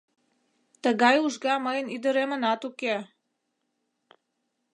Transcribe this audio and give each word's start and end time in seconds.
Тыгай 0.83 1.15
ужга 1.25 1.55
мыйын 1.65 1.87
ӱдыремынат 1.95 2.61
уке. 2.69 2.95